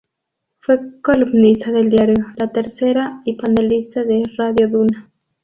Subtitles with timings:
[0.61, 5.11] Fue columnista de Diario La Tercera y panelista de Radio Duna.